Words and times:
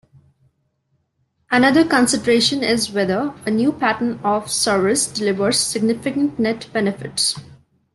Another 1.51 1.85
consideration 1.85 2.63
is 2.63 2.89
whether 2.89 3.35
a 3.45 3.51
new 3.51 3.71
pattern 3.71 4.19
of 4.23 4.49
service 4.51 5.05
delivers 5.05 5.59
significant 5.59 6.39
net 6.39 6.67
benefits. 6.73 7.35